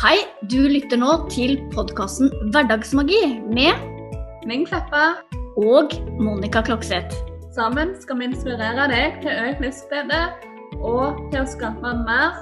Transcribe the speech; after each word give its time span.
Hei, 0.00 0.16
du 0.48 0.62
lytter 0.64 0.96
nå 0.96 1.10
til 1.28 1.58
podkasten 1.74 2.30
Hverdagsmagi 2.54 3.18
med 3.52 3.82
Ming 4.48 4.62
Kleppa. 4.64 5.20
og 5.60 5.92
Monica 6.16 6.62
Klokseth. 6.64 7.12
Sammen 7.52 7.92
skal 8.00 8.16
vi 8.16 8.30
inspirere 8.30 8.86
deg 8.88 9.18
til 9.20 9.42
økt 9.42 9.60
livsglede 9.60 10.20
og 10.80 11.20
til 11.34 11.42
å 11.42 11.50
skape 11.52 11.92
mer 12.06 12.38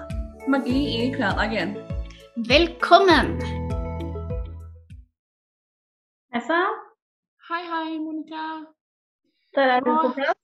magi 0.46 0.84
i 1.00 1.10
hverdagen. 1.16 1.74
Velkommen! 2.46 3.34
Nessa? 6.30 6.62
Hei, 7.50 7.62
hei, 7.74 7.98
Monica. 7.98 8.46
der 9.58 9.76
er 9.80 9.82
du 9.82 9.90
på 9.90 10.14
plass. 10.14 10.42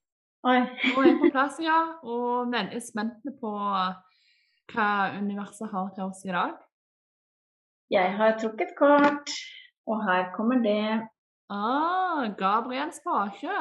Oi. 0.50 0.58
Nå 0.66 0.98
er 0.98 1.10
jeg 1.12 1.18
på 1.22 1.34
plass, 1.38 1.62
ja, 1.62 1.80
og 2.02 2.50
veldig 2.50 2.82
spent 2.82 3.34
på 3.38 3.56
hva 4.74 4.92
universet 5.22 5.70
har 5.70 5.92
til 5.94 6.10
oss 6.10 6.26
i 6.26 6.34
dag. 6.34 6.58
Jeg 7.90 8.16
har 8.16 8.38
trukket 8.40 8.72
kort, 8.78 9.30
og 9.86 10.04
her 10.06 10.30
kommer 10.36 10.62
det. 10.64 11.08
Ah, 11.50 12.30
Gabriel 12.38 12.92
Spake. 12.92 13.58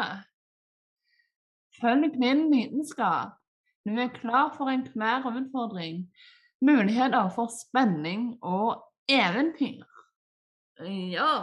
Følg 1.82 2.14
din 2.14 2.52
vitenskap. 2.52 3.36
Du 3.86 3.92
er 4.00 4.08
klar 4.08 4.54
for 4.58 4.72
enhver 4.72 5.26
utfordring. 5.28 6.08
Muligheter 6.62 7.30
for 7.36 7.50
spenning 7.52 8.38
og 8.42 8.84
eventyr. 9.10 9.84
Ja. 11.16 11.34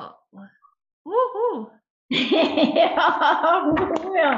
Woho! 1.05 1.70
ja, 2.11 3.03
ja. 4.23 4.33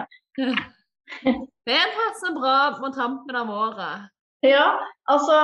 Det 1.67 1.83
passer 1.97 2.35
bra 2.35 2.57
på 2.81 2.91
tampen 2.97 3.37
av 3.37 3.51
året. 3.51 4.09
ja, 4.43 4.67
altså 5.07 5.39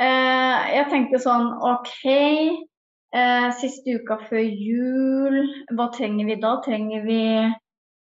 Jeg 0.00 0.84
tenkte 0.88 1.18
sånn 1.20 1.50
OK, 1.60 1.98
eh, 3.12 3.48
siste 3.60 3.98
uka 4.00 4.16
før 4.28 4.40
jul, 4.40 5.42
hva 5.76 5.90
trenger 5.94 6.30
vi 6.30 6.38
da? 6.40 6.54
Trenger 6.64 7.04
vi 7.06 7.20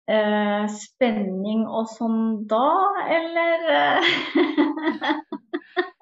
eh, 0.08 0.66
spenning 0.73 1.66
og 1.67 1.89
sånn 1.94 2.47
da, 2.50 2.69
eller? 3.19 3.67
eh? 3.78 4.02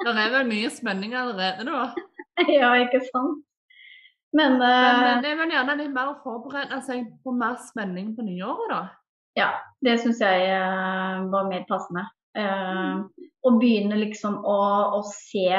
Det 0.05 0.13
er 0.13 0.29
vel 0.29 0.45
mye 0.45 0.69
spenning 0.69 1.15
allerede 1.17 1.65
nå. 1.65 1.79
ja, 2.59 2.69
ikke 2.83 3.01
sant? 3.07 3.41
Men, 4.35 4.59
Men 4.59 4.67
eh, 4.67 5.07
eh, 5.15 5.21
det 5.23 5.31
er 5.31 5.39
vel 5.39 5.53
gjerne 5.55 5.77
litt 5.79 5.93
mer 5.95 6.11
å 6.11 6.19
forberede 6.21 6.81
seg 6.85 7.07
på 7.23 7.33
mer 7.33 7.55
spenning 7.63 8.13
på 8.17 8.25
nyåret, 8.27 8.67
da. 8.69 8.81
Ja, 9.35 9.47
det 9.83 9.97
syns 10.03 10.21
jeg 10.23 10.45
eh, 10.51 11.23
var 11.31 11.49
mer 11.49 11.63
passende. 11.67 12.05
Eh, 12.37 13.25
å 13.45 13.55
begynne 13.59 13.97
liksom 13.99 14.37
å, 14.41 14.59
å 14.97 15.01
se, 15.07 15.49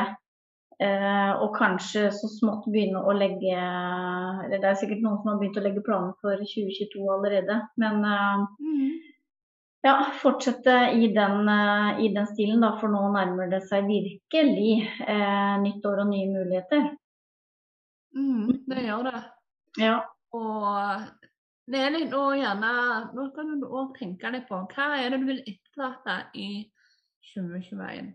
eh, 0.83 1.33
og 1.33 1.57
kanskje 1.57 2.09
så 2.15 2.31
smått 2.31 2.67
begynne 2.71 3.01
å 3.01 3.15
legge 3.17 3.55
Eller 3.57 4.59
det 4.59 4.71
er 4.71 4.79
sikkert 4.81 5.05
noen 5.05 5.21
som 5.21 5.33
har 5.33 5.41
begynt 5.41 5.61
å 5.61 5.65
legge 5.65 5.85
planer 5.87 6.17
for 6.23 6.43
2022 6.43 7.07
allerede. 7.17 7.61
Men 7.81 8.05
eh, 8.11 9.07
ja, 9.87 9.95
fortsette 10.23 10.77
i 10.99 11.09
den, 11.15 11.49
eh, 11.49 12.05
i 12.05 12.09
den 12.15 12.27
stilen, 12.27 12.61
da, 12.65 12.75
for 12.81 12.91
nå 12.91 13.05
nærmer 13.15 13.51
det 13.53 13.63
seg 13.71 13.87
virkelig 13.87 14.73
eh, 15.07 15.55
nytt 15.63 15.87
år 15.87 16.03
og 16.03 16.11
nye 16.11 16.31
muligheter. 16.33 16.89
Mm, 18.17 18.65
det 18.67 18.87
gjør 18.87 19.11
det. 19.11 19.21
Ja. 19.79 19.97
Og 20.35 20.73
det 21.71 21.83
er 21.83 21.93
litt 21.95 22.15
å 22.17 22.25
gjerne 22.37 22.71
Nå 23.15 23.29
kan 23.37 23.53
du 23.61 23.67
òg 23.67 23.95
tenke 23.99 24.31
litt 24.33 24.49
på 24.49 24.59
hva 24.73 24.89
er 24.99 25.13
det 25.13 25.21
du 25.23 25.29
vil 25.29 25.43
etterlate 25.45 26.17
i 26.39 26.49
2021. 27.35 28.15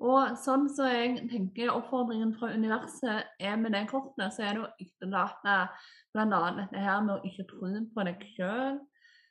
Og 0.00 0.36
sånn 0.40 0.64
som 0.72 0.88
jeg 0.88 1.26
tenker 1.28 1.72
oppfordringen 1.74 2.32
fra 2.38 2.54
universet 2.56 3.34
er 3.36 3.58
med 3.60 3.74
det 3.76 3.82
kortet, 3.90 4.32
så 4.32 4.46
er 4.46 4.56
det 4.56 4.62
å 4.64 4.70
etterlate 4.80 5.56
bl.a. 6.14 6.40
dette 6.56 6.80
her 6.80 7.02
med 7.04 7.18
å 7.18 7.28
ikke 7.28 7.44
tro 7.50 7.68
på 7.68 8.06
deg 8.08 8.24
sjøl. 8.32 8.80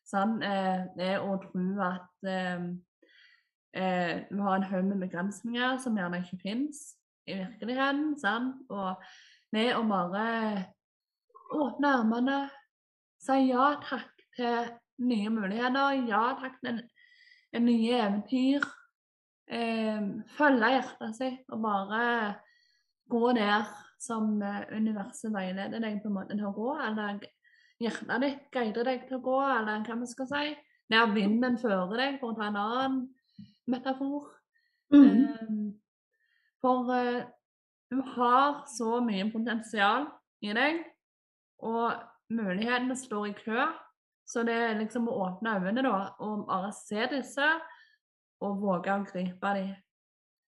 Sånn, 0.09 0.37
eh, 0.45 0.85
det 0.97 1.15
å 1.21 1.35
tro 1.41 1.65
at 1.85 2.29
eh, 2.29 2.69
eh, 3.77 4.13
du 4.29 4.39
har 4.45 4.59
en 4.59 4.69
haug 4.69 4.85
med 4.91 5.01
begrensninger 5.07 5.81
som 5.81 5.97
gjerne 5.97 6.21
ikke 6.21 6.41
fins 6.43 6.83
i 7.29 7.39
virkeligheten. 7.41 8.13
Sånn, 8.21 8.53
Og 8.69 9.01
det 9.53 9.71
å 9.73 9.83
bare 9.89 10.69
åpne 11.57 11.95
armene, 11.97 12.39
si 13.21 13.41
ja 13.49 13.71
takk 13.81 14.25
til 14.37 14.69
nye 15.01 15.33
muligheter, 15.33 16.05
ja 16.09 16.27
takk 16.41 16.61
til 16.61 16.83
nye 17.65 18.03
eventyr. 18.05 18.69
Eh, 19.49 20.01
følge 20.37 20.67
hjertet 20.75 21.15
sitt 21.17 21.53
og 21.53 21.63
bare 21.63 22.01
gå 23.09 23.31
der 23.33 23.65
som 23.99 24.41
eh, 24.45 24.67
universet 24.77 25.33
veileder 25.33 25.81
deg 25.81 25.99
på 26.03 26.09
en 26.11 26.17
måte 26.19 26.37
til 26.37 26.45
å 26.47 26.53
gå, 26.55 26.69
eller 26.85 27.23
hjertet 27.81 28.21
ditt 28.23 28.43
guider 28.53 28.85
deg 28.91 29.07
til 29.07 29.17
å 29.17 29.23
gå, 29.25 29.39
eller 29.55 29.81
hva 29.87 29.97
vi 29.99 30.09
skal 30.11 30.29
si. 30.29 30.51
Der 30.89 31.09
vinden 31.13 31.57
fører 31.61 31.97
deg, 31.97 32.19
for 32.21 32.33
å 32.33 32.37
ta 32.37 32.47
en 32.49 32.59
annen 32.59 33.01
metafor. 33.69 34.29
Mm. 34.93 35.09
Eh, 35.09 35.57
For 36.59 36.89
eh, 36.91 37.25
du 37.89 38.01
har 38.15 38.63
så 38.69 38.99
mye 39.01 39.29
potensial 39.31 40.09
i 40.45 40.53
deg, 40.53 40.81
og 41.65 41.95
mulighetene 42.29 42.97
står 42.97 43.29
i 43.29 43.35
kø. 43.37 43.67
Så 44.29 44.43
det 44.45 44.53
er 44.53 44.77
liksom 44.77 45.07
å 45.09 45.15
åpne 45.25 45.55
øynene 45.57 45.83
da, 45.87 46.11
og 46.21 46.45
bare 46.45 46.69
se 46.75 47.07
disse, 47.09 47.47
og 48.45 48.61
våge 48.61 48.93
å 48.93 49.05
gripe 49.07 49.53
dem. 49.57 49.71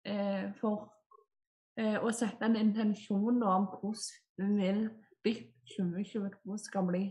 Eh, 0.05 0.45
for 0.57 0.87
eh, 1.77 1.97
å 2.01 2.11
sette 2.15 2.47
en 2.47 2.57
intensjon 2.57 3.41
om 3.43 3.67
hvordan 3.69 4.03
du 4.37 4.45
vil 4.57 4.83
ditt 5.25 5.49
2022 5.75 6.57
skal 6.61 6.87
bli. 6.87 7.03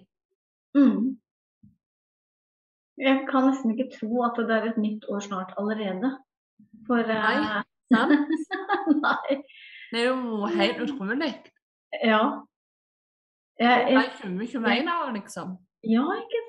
Mm. 0.74 1.16
Jeg 3.00 3.24
kan 3.30 3.46
nesten 3.48 3.72
ikke 3.72 3.90
tro 3.94 4.24
at 4.26 4.38
det 4.38 4.56
er 4.56 4.70
et 4.72 4.80
nytt 4.80 5.06
år 5.08 5.22
snart 5.24 5.54
allerede. 5.60 6.12
For 6.86 7.00
eh, 7.00 7.26
Nei. 7.26 7.62
Sant? 7.90 8.12
Nei. 9.04 9.40
Det 9.90 10.04
er 10.04 10.10
jo 10.10 10.46
helt 10.46 10.82
utrolig. 10.84 11.32
Ja. 12.04 12.22
Jeg, 13.60 13.86
Det 13.86 13.92
jeg, 13.92 14.04
er 14.04 14.12
2021 14.22 14.86
da, 14.86 14.98
liksom. 15.14 15.56
ja, 15.84 16.04
ikke? 16.22 16.39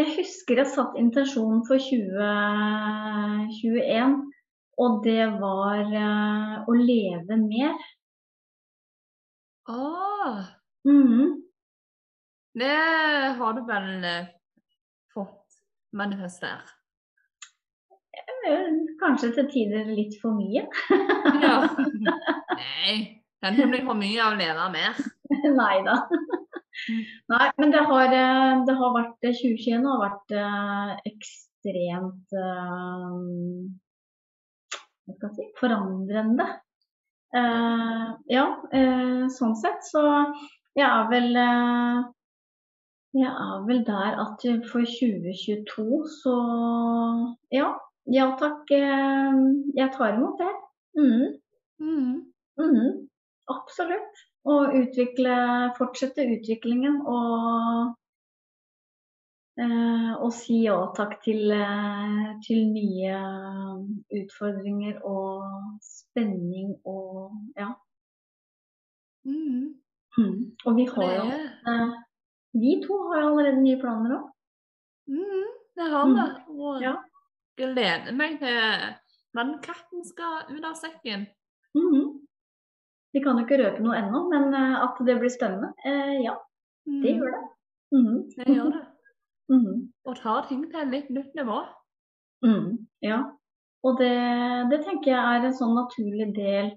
Jeg 0.00 0.14
husker 0.16 0.56
jeg 0.62 0.70
satt 0.72 0.94
intensjonen 0.96 1.58
for 1.68 1.76
2021, 1.76 4.14
og 4.80 5.02
det 5.04 5.26
var 5.42 5.82
eh, 5.84 6.54
å 6.64 6.72
leve 6.78 7.36
mer. 7.42 7.76
Åh, 9.68 10.40
Mm. 10.88 11.44
det 12.56 12.72
har 13.36 13.52
du 13.52 13.60
vel 13.68 14.00
eh, 14.08 14.30
fått 15.12 15.58
manifestert. 15.92 16.64
der? 18.46 18.72
Kanskje 19.02 19.28
til 19.36 19.44
tider 19.52 19.84
litt 19.92 20.16
for 20.22 20.32
mye. 20.38 20.64
Ja. 21.44 21.68
Nei, 22.62 23.20
kan 23.44 23.52
ikke 23.52 23.68
bli 23.74 23.84
for 23.84 23.92
mye 24.00 24.16
av 24.24 24.32
å 24.32 24.40
leve 24.40 24.64
mer. 24.72 24.96
Nei 25.60 25.76
da. 25.84 26.00
Nei, 27.30 27.50
men 27.58 27.70
det 27.74 27.82
har, 27.90 28.14
eh, 28.14 28.64
det 28.66 28.74
har 28.78 28.94
vært 28.96 29.18
2021 29.26 29.86
har 29.86 30.00
vært 30.04 30.34
eh, 30.36 30.92
ekstremt 31.12 32.38
eh, 32.40 33.18
si, 35.36 35.46
forandrende. 35.60 36.46
Eh, 37.36 38.08
ja, 38.34 38.46
eh, 38.74 39.28
sånn 39.30 39.54
sett 39.58 39.84
så 39.86 40.02
jeg 40.78 40.86
er 40.86 41.06
vel 41.10 41.36
eh, 41.38 42.00
jeg 43.20 43.30
er 43.30 43.62
vel 43.66 43.84
der 43.86 44.18
at 44.22 44.42
for 44.70 44.86
2022 44.86 45.86
så 46.22 46.34
ja, 47.54 47.68
ja 48.06 48.26
takk. 48.38 48.70
eh, 48.70 49.38
jeg 49.78 49.92
tar 49.96 50.14
imot 50.14 50.38
det. 50.42 50.52
Mm. 50.98 51.28
Mm. 51.80 52.16
Mhm, 52.60 52.90
absolutt. 53.50 54.26
Og 54.48 54.72
utvikle, 54.74 55.34
fortsette 55.76 56.24
utviklingen 56.24 57.00
og, 57.06 57.90
eh, 59.60 60.12
og 60.16 60.32
si 60.32 60.62
ja 60.64 60.78
takk 60.96 61.18
til, 61.24 61.50
eh, 61.52 62.30
til 62.46 62.62
nye 62.72 63.18
utfordringer 64.16 65.02
og 65.04 65.44
spenning 65.84 66.72
og 66.88 67.32
ja. 67.58 67.68
Mm. 69.28 69.74
Mm. 70.16 70.56
Og 70.66 70.76
vi 70.76 70.84
har 70.94 71.12
jo 71.18 71.26
eh, 71.72 71.90
Vi 72.52 72.80
to 72.86 72.96
har 73.10 73.20
jo 73.22 73.28
allerede 73.28 73.62
nye 73.62 73.78
planer 73.80 74.16
òg. 74.16 74.24
mm, 75.06 75.50
det 75.76 75.90
har 75.90 76.06
vi. 76.06 76.20
Og 76.48 76.82
Ja. 76.82 76.94
gleder 77.56 78.12
meg 78.12 78.38
til 78.40 78.56
vannkatten 79.36 79.62
katten 79.62 80.04
skal 80.04 80.56
ut 80.56 80.64
av 80.64 80.74
sekken. 80.74 81.26
Mhm. 81.74 82.09
Vi 83.14 83.22
kan 83.24 83.38
jo 83.38 83.44
ikke 83.46 83.58
røpe 83.58 83.82
noe 83.82 83.98
ennå, 83.98 84.22
men 84.30 84.54
eh, 84.54 84.76
at 84.84 85.00
det 85.06 85.18
blir 85.18 85.32
spennende, 85.32 85.72
eh, 85.84 86.16
ja, 86.24 86.36
det 86.86 87.14
Mm, 87.14 87.18
gjør 87.18 87.34
det. 87.34 87.42
Mhm. 87.96 88.16
Det 88.36 88.54
gjør 88.56 88.72
det. 88.76 88.86
Mhm. 89.50 89.78
Og 90.06 90.16
tar 90.16 90.44
ting 90.46 90.60
til 90.70 90.78
et 90.78 90.90
litt 90.92 91.08
nytt 91.10 91.32
nivå. 91.34 91.56
Mm, 92.46 92.86
ja. 93.02 93.16
Og 93.82 93.96
det, 93.98 94.12
det 94.70 94.78
tenker 94.84 95.10
jeg 95.10 95.18
er 95.40 95.46
en 95.48 95.56
sånn 95.58 95.74
naturlig 95.74 96.28
del 96.36 96.68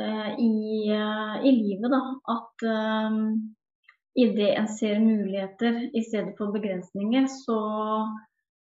eh, 0.00 0.30
i, 0.40 0.88
eh, 0.96 1.34
i 1.44 1.52
livet, 1.52 1.92
da, 1.92 2.00
at 2.32 2.64
eh, 2.72 3.18
idet 4.24 4.54
en 4.56 4.68
ser 4.68 5.02
muligheter 5.02 5.76
i 5.92 6.02
stedet 6.06 6.32
for 6.38 6.54
begrensninger, 6.56 7.28
så, 7.28 7.58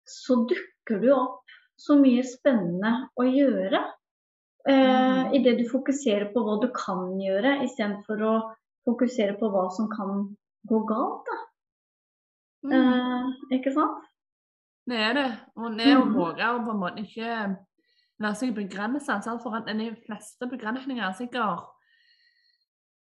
så 0.10 0.40
dukker 0.50 1.04
det 1.04 1.12
jo 1.12 1.20
opp 1.20 1.58
så 1.78 2.00
mye 2.02 2.26
spennende 2.26 2.94
å 3.22 3.28
gjøre. 3.28 3.84
Eh, 4.68 5.24
Mm. 5.28 5.34
Idet 5.34 5.58
du 5.60 5.66
fokuserer 5.70 6.32
på 6.34 6.44
hva 6.44 6.62
du 6.62 6.68
kan 6.76 7.20
gjøre, 7.20 7.64
istedenfor 7.64 8.22
å 8.22 8.34
fokusere 8.88 9.38
på 9.40 9.50
hva 9.52 9.70
som 9.76 9.88
kan 9.90 10.36
gå 10.68 10.80
galt. 10.88 11.26
Da. 11.28 11.38
Mm. 12.64 12.74
Eh, 12.74 13.58
ikke 13.60 13.74
sant? 13.74 14.04
Det 14.88 14.98
er 14.98 15.14
det. 15.14 15.40
Og 15.56 15.78
det 15.78 15.96
å 15.96 16.04
Mhm. 16.06 16.14
våge 16.16 16.44
å 16.44 16.64
på 16.66 16.72
en 16.72 16.80
måte 16.80 17.04
ikke 17.04 17.58
la 18.20 18.34
seg 18.34 18.56
begrense. 18.56 19.42
For 19.44 19.60
de 19.60 19.96
fleste 20.06 20.48
begrensninger 20.50 21.04
er 21.04 21.14
sikkert 21.14 21.66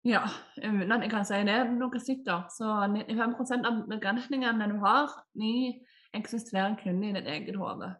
Ja, 0.06 0.20
uten 0.58 0.92
at 0.92 1.00
jeg 1.00 1.10
kan 1.10 1.24
si 1.24 1.34
det 1.44 1.70
noe 1.70 1.98
sikkert, 1.98 2.50
så 2.52 2.86
95 2.86 3.64
av 3.64 3.86
begrensningene 3.88 4.68
du 4.68 4.78
har, 4.80 5.08
de 5.34 5.80
eksisterer 6.12 6.76
kun 6.76 7.02
i 7.02 7.12
ditt 7.12 7.26
eget 7.26 7.56
hode. 7.56 7.96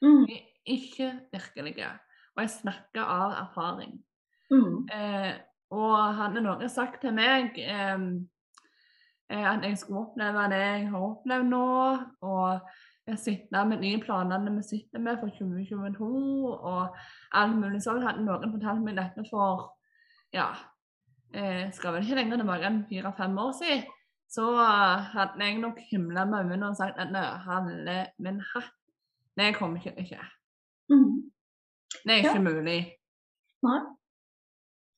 Mm. 0.00 0.26
De 0.26 0.34
er 0.34 0.44
ikke 0.66 1.20
virkelige. 1.32 1.98
Og 2.38 2.44
jeg 2.44 2.54
snakker 2.54 3.02
av 3.02 3.32
erfaring. 3.34 3.96
Mm. 4.52 4.86
Eh, 4.94 5.32
og 5.74 5.94
hadde 6.16 6.42
noen 6.44 6.70
sagt 6.70 7.02
til 7.02 7.16
meg 7.16 7.58
eh, 7.58 8.04
eh, 9.28 9.42
at 9.50 9.66
jeg 9.66 9.80
skulle 9.80 10.04
oppleve 10.06 10.46
det 10.52 10.60
jeg 10.62 10.86
har 10.92 11.08
opplevd 11.08 11.50
nå, 11.50 11.64
og 12.22 12.70
jeg 13.10 13.20
sitter 13.20 13.66
med 13.66 13.82
de 13.82 13.90
planene 14.04 14.54
vi 14.54 14.64
sitter 14.68 15.02
med 15.02 15.18
for 15.18 15.34
2022, 15.34 16.08
og 16.54 16.96
alt 17.42 17.58
mulig 17.58 17.82
sånn, 17.84 18.04
hadde 18.06 18.22
noen 18.24 18.54
fortalt 18.54 18.84
meg 18.86 19.00
dette 19.00 19.26
for 19.28 19.66
ja, 20.32 20.52
eh, 21.34 21.66
skal 21.74 21.96
vel 21.96 22.06
ikke 22.06 22.20
lenger 22.20 22.42
tilbake 22.44 22.70
enn 22.70 22.82
fire-fem 22.88 23.38
år 23.42 23.54
siden, 23.58 23.86
så 24.30 24.46
hadde 25.10 25.40
jeg 25.42 25.58
nok 25.58 25.80
himla 25.90 26.26
med 26.28 26.44
øynene 26.44 26.70
og 26.70 26.78
sagt 26.78 27.00
at 27.00 27.10
nei, 27.10 27.24
halve 27.48 27.98
min 28.22 28.42
hatt, 28.54 28.76
det 29.40 29.54
kommer 29.56 29.80
ikke 29.80 29.96
til 29.96 30.06
å 30.06 30.12
skje. 30.12 30.30
Mm. 30.92 31.18
Det 32.08 32.14
er 32.16 32.24
Ja. 32.24 32.32
ikke 32.32 32.44
mulig. 32.48 32.78
Nei. 33.68 33.80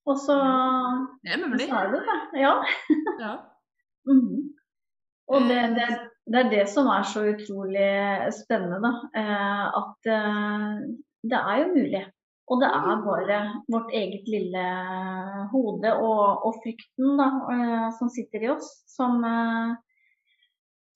Og 0.06 0.16
så, 0.18 0.36
Det 1.24 1.32
er 1.34 1.42
så 1.42 1.48
mulig. 1.50 1.66
er 1.68 1.90
det 1.92 2.00
det. 2.08 2.20
Ja. 2.40 2.54
Ja. 3.20 3.34
-hmm. 4.06 4.38
Og 5.28 5.40
det, 5.50 5.60
det, 5.76 5.88
det 6.32 6.38
er 6.40 6.50
det 6.50 6.68
som 6.68 6.86
er 6.86 7.02
så 7.02 7.20
utrolig 7.32 7.90
spennende, 8.40 8.78
da. 8.86 8.92
Eh, 9.20 9.66
at 9.80 10.10
eh, 10.16 10.80
det 11.30 11.38
er 11.38 11.56
jo 11.62 11.68
mulig. 11.74 12.04
Og 12.50 12.58
det 12.62 12.66
er 12.66 13.04
bare 13.06 13.38
vårt 13.70 13.92
eget 13.94 14.26
lille 14.26 14.64
hode 15.52 15.92
og, 15.94 16.46
og 16.46 16.54
frykten 16.64 17.14
da, 17.20 17.28
eh, 17.54 17.86
som 17.98 18.10
sitter 18.10 18.42
i 18.46 18.50
oss, 18.50 18.70
som, 18.90 19.22
eh, 19.24 19.76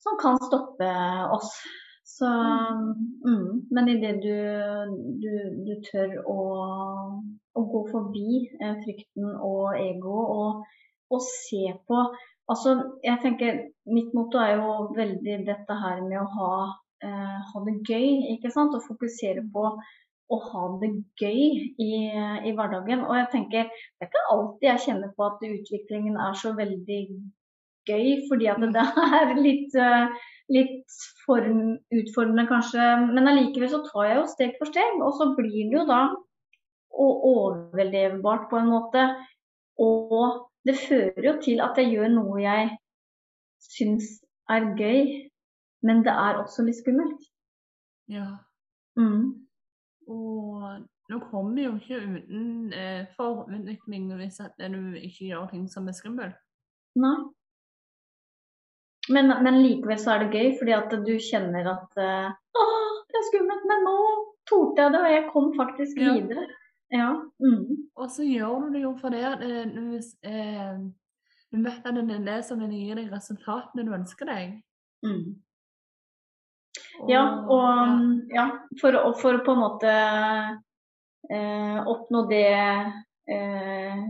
som 0.03 0.17
kan 0.19 0.39
stoppe 0.43 0.89
oss. 1.37 1.53
Så, 2.05 2.29
mm, 3.25 3.65
men 3.73 3.89
idet 3.89 4.21
du, 4.21 4.35
du, 5.23 5.31
du 5.65 5.73
tør 5.87 6.11
å, 6.29 6.39
å 7.57 7.63
gå 7.71 7.81
forbi 7.89 8.43
eh, 8.61 8.75
frykten 8.83 9.31
og 9.33 9.73
egoet 9.79 10.33
og, 10.37 10.79
og 11.09 11.27
se 11.27 11.65
på 11.89 12.05
Altså, 12.45 12.75
jeg 13.01 13.17
tenker, 13.23 13.55
Mitt 13.89 14.11
motto 14.13 14.37
er 14.37 14.59
jo 14.59 14.73
veldig 14.93 15.39
dette 15.47 15.77
her 15.81 16.03
med 16.05 16.19
å 16.21 16.25
ha, 16.35 16.49
eh, 17.01 17.37
ha 17.49 17.61
det 17.65 17.79
gøy. 17.89 18.35
ikke 18.35 18.51
sant? 18.53 18.75
Og 18.77 18.85
fokusere 18.85 19.41
på 19.53 19.63
å 19.65 20.37
ha 20.51 20.65
det 20.81 20.91
gøy 21.21 21.41
i, 21.81 21.89
i 22.45 22.53
hverdagen. 22.53 23.01
Og 23.07 23.17
jeg 23.17 23.31
tenker, 23.31 23.71
Det 23.97 24.05
er 24.05 24.11
ikke 24.11 24.27
alltid 24.35 24.69
jeg 24.69 24.83
kjenner 24.85 25.15
på 25.17 25.25
at 25.25 25.47
utviklingen 25.49 26.21
er 26.21 26.37
så 26.37 26.53
veldig 26.57 27.01
gøy, 27.89 28.07
fordi 28.29 28.49
at 28.53 28.61
det 28.77 28.85
er 29.21 29.35
litt, 29.41 29.75
eh, 29.77 30.29
litt 30.53 30.97
form, 31.25 31.77
utfordrende 31.93 32.45
kanskje. 32.49 32.87
Men 33.11 33.29
allikevel 33.31 33.71
så 33.71 33.81
tar 33.87 34.09
jeg 34.09 34.19
jo 34.19 34.25
steg 34.31 34.57
for 34.59 34.71
steg, 34.71 34.99
og 35.01 35.15
så 35.19 35.31
blir 35.37 35.69
det 35.71 35.79
jo 35.79 35.85
da 35.89 36.01
overlevbart 36.95 38.49
på 38.51 38.59
en 38.61 38.71
måte. 38.71 39.05
Og 39.81 40.45
det 40.65 40.77
fører 40.79 41.29
jo 41.29 41.37
til 41.43 41.61
at 41.63 41.77
jeg 41.79 41.93
gjør 41.93 42.13
noe 42.13 42.41
jeg 42.41 42.73
syns 43.65 44.19
er 44.51 44.71
gøy, 44.77 45.29
men 45.85 46.03
det 46.05 46.13
er 46.13 46.41
også 46.41 46.65
litt 46.65 46.81
skummelt. 46.81 47.31
ja. 48.07 48.29
Mm. 48.95 49.47
Og 50.07 50.61
nå 51.09 51.17
kommer 51.31 51.63
jo 51.63 51.73
ikke 51.75 51.97
uten 51.97 52.73
eh, 52.73 53.07
for 53.17 53.49
utvikling 53.49 54.05
hvis 54.15 54.39
at 54.39 54.53
du 54.57 54.93
ikke 54.95 55.31
gjør 55.31 55.49
ting 55.51 55.65
som 55.69 55.89
er 55.89 55.97
skummelt. 55.97 56.37
Nei. 56.95 57.17
Men, 59.13 59.29
men 59.45 59.61
likevel 59.61 59.99
så 60.01 60.15
er 60.15 60.23
det 60.25 60.33
gøy, 60.33 60.51
fordi 60.59 60.73
at 60.73 60.93
du 61.05 61.13
kjenner 61.21 61.67
at 61.75 61.99
eh, 62.01 62.29
Å, 62.57 62.67
det 63.11 63.19
er 63.19 63.25
skummelt, 63.29 63.65
men 63.69 63.83
nå 63.85 63.97
torde 64.49 64.81
jeg 64.81 64.93
det, 64.95 65.01
og 65.01 65.13
jeg 65.13 65.25
kom 65.33 65.49
faktisk 65.57 65.99
Ja. 66.01 66.13
videre. 66.17 66.45
Ja. 66.93 67.09
Mm. 67.41 67.89
Og 67.97 68.09
så 68.13 68.25
gjør 68.25 68.65
du 68.65 68.75
det 68.75 68.83
jo 68.83 68.93
for 69.01 69.13
at 69.17 69.41
hvis 69.41 70.11
du, 70.21 70.29
eh, 70.29 70.77
du 71.51 71.61
vet 71.63 71.85
at 71.87 71.97
det 71.97 72.17
er 72.19 72.25
det 72.27 72.37
som 72.45 72.61
vil 72.61 72.73
gi 72.73 72.93
deg 72.97 73.11
resultatene 73.13 73.85
du 73.87 73.93
ønsker 73.95 74.29
deg. 74.29 74.55
Mm. 75.05 75.35
Ja, 77.09 77.23
og 77.51 78.31
ja, 78.33 78.45
for, 78.81 78.95
for 79.21 79.37
å 79.37 79.43
på 79.45 79.53
en 79.55 79.61
måte 79.61 79.91
eh, 81.31 81.79
oppnå 81.91 82.25
det 82.29 82.47
eh, 83.31 84.01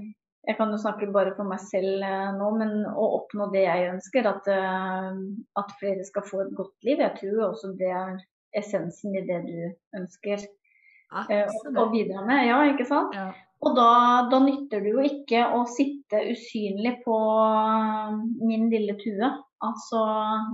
Jeg 0.46 0.58
kan 0.60 0.70
jo 0.74 0.78
snakke 0.78 1.08
bare 1.14 1.34
for 1.38 1.48
meg 1.50 1.62
selv 1.66 2.04
eh, 2.06 2.32
nå, 2.38 2.50
men 2.60 2.84
å 2.92 3.06
oppnå 3.20 3.50
det 3.54 3.64
jeg 3.66 3.90
ønsker, 3.96 4.28
at, 4.30 4.50
eh, 4.52 5.18
at 5.62 5.74
flere 5.80 6.06
skal 6.06 6.26
få 6.28 6.44
et 6.44 6.54
godt 6.58 6.88
liv. 6.88 7.02
Jeg 7.02 7.18
tror 7.22 7.48
også 7.50 7.74
det 7.80 7.90
er 7.90 8.20
essensen 8.56 9.16
i 9.18 9.24
det 9.26 9.42
du 9.48 9.58
ønsker 9.98 10.38
eh, 10.38 11.50
å, 11.50 11.74
å 11.82 11.88
bidra 11.94 12.26
med. 12.28 12.46
Ja, 12.50 12.62
ikke 12.70 12.88
sant? 12.90 13.18
Ja. 13.18 13.32
Og 13.66 13.74
da, 13.78 13.90
da 14.30 14.40
nytter 14.44 14.84
det 14.84 14.94
jo 14.94 15.04
ikke 15.06 15.48
å 15.58 15.64
sitte 15.70 16.22
usynlig 16.30 17.00
på 17.06 17.18
min 18.46 18.68
lille 18.70 18.98
tue. 19.02 19.32
Altså, 19.66 20.02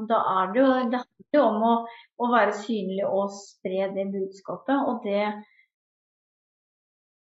da 0.07 0.21
er 0.37 0.53
det 0.53 0.61
jo, 0.61 0.67
det 0.93 1.01
handler 1.01 1.47
om 1.47 1.65
å, 1.67 1.73
å 2.21 2.29
være 2.31 2.55
synlig 2.61 3.03
og 3.07 3.33
spre 3.35 3.89
det 3.97 4.07
budskapet. 4.13 4.85
Og 4.87 5.03
det, 5.03 5.25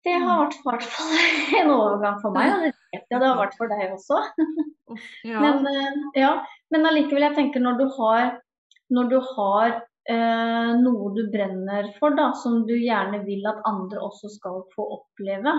det 0.03 0.15
har 0.19 0.41
vært 0.41 0.57
i 0.57 0.63
hvert 0.67 0.85
fall 0.95 1.13
en 1.61 1.71
overgang 1.73 2.19
for 2.21 2.35
meg, 2.35 2.51
og 2.51 2.65
det 2.65 2.71
vet 2.73 3.15
jeg 3.15 3.21
det 3.23 3.29
har 3.29 3.39
vært 3.39 3.57
for 3.59 3.73
deg 3.73 3.97
også. 3.97 4.21
Ja. 5.25 5.39
Men, 5.41 5.63
eh, 5.65 5.93
ja, 6.19 6.33
men 6.69 6.83
allikevel, 6.85 7.23
jeg 7.25 7.33
tenker 7.33 7.63
når 7.63 7.79
du 7.79 7.87
har, 7.95 8.35
når 8.93 9.07
du 9.09 9.15
har 9.31 9.71
eh, 10.11 10.73
noe 10.77 11.07
du 11.15 11.23
brenner 11.33 11.87
for, 11.97 12.13
da, 12.13 12.27
som 12.37 12.59
du 12.67 12.75
gjerne 12.75 13.23
vil 13.25 13.47
at 13.49 13.63
andre 13.65 14.03
også 14.03 14.29
skal 14.35 14.59
få 14.75 14.85
oppleve, 14.99 15.55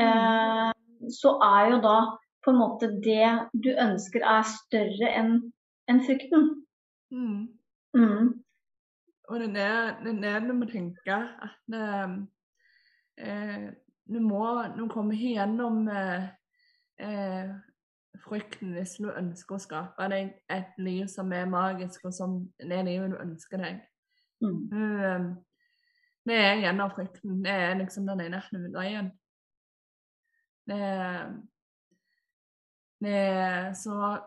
eh, 0.00 0.70
så 1.12 1.34
er 1.44 1.74
jo 1.74 1.82
da 1.84 1.96
på 2.40 2.54
en 2.54 2.60
måte 2.62 2.88
det 3.04 3.28
du 3.52 3.68
ønsker 3.74 4.24
er 4.24 4.48
større 4.48 5.12
enn 5.12 5.34
en 5.90 6.00
frykten. 6.06 6.48
Mm. 7.12 7.50
Mm. 7.96 8.26
Og 9.28 9.44
det 9.44 9.66
er 9.66 9.98
det, 10.06 10.36
du 10.46 10.54
må 10.56 10.70
tenke 10.70 11.20
at 11.20 11.76
eh, 11.76 12.16
du 14.10 14.20
må 14.20 14.44
Du 14.76 14.86
kommer 14.88 15.14
ikke 15.14 15.34
gjennom 15.36 15.88
eh, 15.88 16.24
eh, 17.02 17.52
frykten 18.24 18.74
hvis 18.74 18.96
du 19.00 19.10
ønsker 19.10 19.56
å 19.56 19.62
skape 19.62 20.08
deg 20.12 20.32
et 20.50 20.80
liv 20.82 21.06
som 21.10 21.30
er 21.32 21.50
magisk, 21.50 22.08
og 22.08 22.14
som 22.14 22.40
det 22.58 22.82
livet 22.88 23.12
du 23.12 23.20
ønsker 23.20 23.62
deg. 23.62 23.78
Mm. 24.42 24.58
Eh, 24.72 25.28
det 26.30 26.40
er 26.40 26.64
gjennom 26.64 26.90
frykten. 26.94 27.38
Det 27.44 27.54
er 27.54 27.78
liksom 27.78 28.08
den 28.10 28.26
eneste 28.26 28.58
hovedveien. 28.58 29.12
Det, 30.70 30.82
det 33.02 33.16
er 33.16 33.72
så 33.78 34.18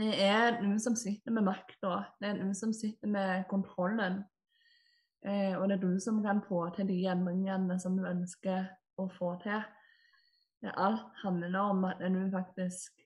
det 0.00 0.14
er 0.22 0.60
noen 0.62 0.78
som 0.80 0.94
sitter 0.96 1.34
med 1.34 1.44
makta. 1.48 2.04
Det 2.20 2.28
er 2.30 2.36
noen 2.38 2.54
som 2.56 2.70
sitter 2.72 3.10
med 3.10 3.42
kontrollen. 3.50 4.22
Eh, 5.24 5.52
og 5.58 5.68
det 5.68 5.76
er 5.76 5.82
du 5.84 5.98
som 6.00 6.22
kan 6.24 6.40
få 6.42 6.70
til 6.74 6.88
de 6.88 7.02
endringene 7.12 7.78
som 7.80 7.96
du 7.96 8.04
ønsker 8.08 8.68
å 8.98 9.08
få 9.18 9.34
til. 9.42 9.60
Alt 10.76 11.12
handler 11.22 11.60
om 11.60 11.84
at 11.84 11.98
du 12.00 12.30
faktisk 12.32 13.00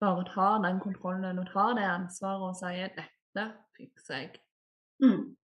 bare 0.00 0.24
tar 0.28 0.58
den 0.64 0.80
kontrollen 0.80 1.38
og 1.38 1.46
tar 1.52 1.74
det 1.78 1.84
ansvaret 1.88 2.48
og 2.48 2.56
sier 2.56 2.88
'dette 2.88 3.52
fikser 3.76 4.14
jeg', 4.14 4.40
Mm. 5.02 5.36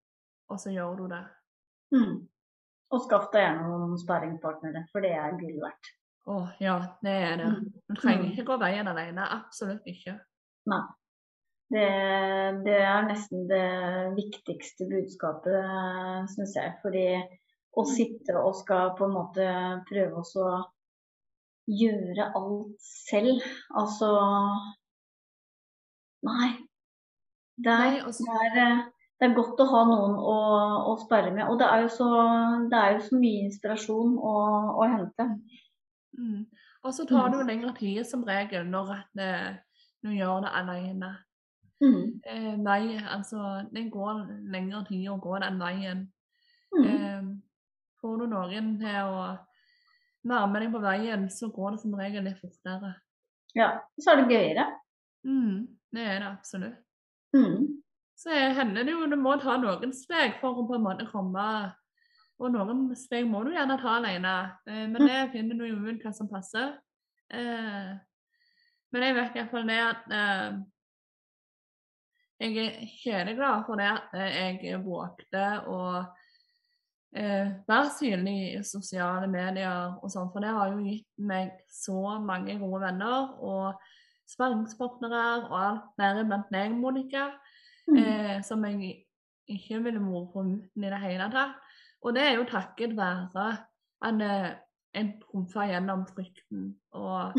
og 0.50 0.60
så 0.60 0.70
gjør 0.70 0.96
du 0.96 1.06
det. 1.08 1.24
Mm. 1.92 2.28
Og 2.90 3.00
skaff 3.00 3.30
deg 3.32 3.40
gjerne 3.42 3.68
noen 3.68 3.98
sparringpartnere, 3.98 4.86
for 4.92 5.00
det 5.00 5.10
er 5.12 5.30
gull 5.30 5.60
verdt. 5.60 5.86
Å 6.26 6.48
ja, 6.60 6.78
det 7.02 7.10
er 7.10 7.36
det. 7.36 7.46
Mm. 7.46 7.72
Du 7.88 7.94
trenger 7.94 8.24
Mm. 8.24 8.30
ikke 8.32 8.44
gå 8.44 8.58
veien 8.58 8.88
alene. 8.88 9.20
Absolutt 9.20 9.82
ikke. 9.86 10.20
Nei. 10.66 10.82
Det, 11.68 11.88
det 12.64 12.78
er 12.80 13.04
nesten 13.04 13.44
det 13.50 13.64
viktigste 14.16 14.86
budskapet, 14.88 16.30
syns 16.32 16.56
jeg. 16.56 16.72
Fordi 16.82 17.06
å 17.78 17.84
sitte 17.88 18.36
og 18.40 18.56
skal 18.56 18.94
på 18.98 19.06
en 19.06 19.16
måte 19.16 19.48
prøve 19.88 20.24
å 20.24 20.52
gjøre 21.68 22.30
alt 22.38 22.76
selv. 22.80 23.44
Altså 23.76 24.12
Nei. 26.24 26.54
Det 27.58 27.70
er, 27.70 27.90
Nei, 27.90 28.00
og 28.06 28.14
så- 28.14 28.24
det 28.24 28.38
er, 28.46 28.56
eh, 28.64 28.84
det 29.20 29.30
er 29.30 29.34
godt 29.34 29.60
å 29.60 29.68
ha 29.70 29.84
noen 29.84 30.16
å, 30.16 30.38
å 30.90 30.96
spare 31.04 31.30
med. 31.34 31.48
Og 31.48 31.58
det 31.58 31.66
er 31.66 31.82
jo 31.82 31.88
så, 31.88 32.08
det 32.70 32.78
er 32.78 32.92
jo 32.92 33.00
så 33.06 33.18
mye 33.18 33.44
inspirasjon 33.46 34.16
å, 34.18 34.34
å 34.78 34.88
hente. 34.88 35.26
Mm. 36.18 36.46
Og 36.84 36.94
så 36.94 37.06
tar 37.06 37.30
det 37.30 37.38
jo 37.38 37.46
lengre 37.46 37.74
tid 37.74 38.06
som 38.06 38.24
regel 38.24 38.64
når 38.66 38.92
at, 38.94 39.22
eh, 39.22 39.56
du 40.02 40.10
gjør 40.10 40.42
det 40.42 40.54
alene. 40.54 41.16
Mm. 41.84 42.20
Eh, 42.26 42.54
nei, 42.58 42.98
altså 42.98 43.64
det 43.70 43.86
går 43.92 44.24
lengre 44.50 44.82
tid 44.88 45.08
å 45.12 45.18
gå 45.22 45.38
den 45.42 45.60
veien. 45.62 46.06
Mm. 46.74 46.86
Eh, 46.88 47.28
får 48.00 48.16
du 48.18 48.26
noen 48.32 48.72
til 48.80 49.12
å 49.12 49.28
nærme 50.28 50.62
deg 50.62 50.72
på 50.74 50.82
veien, 50.82 51.28
så 51.30 51.50
går 51.54 51.76
det 51.76 51.82
som 51.84 51.94
regel 51.98 52.26
litt 52.26 52.40
fortere. 52.42 52.94
Ja. 53.56 53.72
Så 53.98 54.12
er 54.12 54.22
det 54.22 54.34
gøyere. 54.34 54.66
Mm, 55.26 55.66
det 55.94 56.04
er 56.04 56.18
det 56.22 56.30
absolutt. 56.30 56.80
Mm. 57.36 57.82
Så 58.18 58.34
hender 58.56 58.86
det 58.86 58.94
jo 58.94 59.06
du 59.06 59.16
må 59.20 59.36
ta 59.38 59.56
noen 59.60 59.92
steg 59.94 60.38
for 60.40 60.58
å 60.58 60.66
på 60.66 60.74
en 60.78 60.86
måte 60.86 61.06
komme 61.10 61.44
Og 62.38 62.52
noen 62.54 62.86
steg 62.96 63.26
må 63.26 63.42
du 63.44 63.50
gjerne 63.50 63.76
ta 63.80 63.96
alene, 63.98 64.32
eh, 64.70 64.84
men 64.86 65.08
det 65.08 65.30
finner 65.32 65.58
du 65.58 65.64
jo 65.66 65.78
ut 65.82 66.04
hva 66.04 66.12
som 66.14 66.28
passer. 66.30 66.76
Eh, 67.34 67.96
men 68.94 69.04
jeg 69.04 69.16
vet 69.16 69.38
iallfall 69.40 69.66
det 69.66 69.78
at 69.82 70.14
eh, 70.14 70.60
jeg 72.38 72.56
er 72.62 72.86
kjempeglad 73.02 73.66
for 73.66 73.80
det 73.80 73.88
at 73.90 74.14
eh, 74.14 74.58
jeg 74.62 74.80
vågte 74.84 75.44
å 75.66 75.80
eh, 77.16 77.50
være 77.66 77.90
synlig 77.98 78.36
i 78.52 78.64
sosiale 78.66 79.26
medier 79.30 79.96
og 80.02 80.10
sånn, 80.12 80.30
for 80.32 80.44
det 80.44 80.54
har 80.54 80.72
jo 80.72 80.84
gitt 80.86 81.08
meg 81.18 81.54
så 81.72 82.18
mange 82.22 82.58
gode 82.60 82.84
venner 82.86 83.34
og 83.42 83.80
sparringspartnere 84.28 85.24
og 85.48 85.54
alt, 85.58 85.86
deriblant 85.98 86.50
deg, 86.52 86.74
Monica 86.76 87.30
Mm. 87.88 87.96
eh, 87.96 88.42
som 88.44 88.64
jeg 88.68 89.06
ikke 89.48 89.78
ville 89.80 90.00
vært 90.02 90.32
foruten 90.34 90.84
i 90.84 90.90
det 90.92 90.98
hele 91.00 91.28
tatt. 91.32 91.54
Og 92.04 92.12
det 92.12 92.20
er 92.22 92.34
jo 92.36 92.44
takket 92.44 92.92
være 92.98 93.46
at 94.04 94.58
en 94.98 95.12
trumfa 95.22 95.64
gjennom 95.70 96.04
frykten 96.12 96.66
og, 96.92 97.38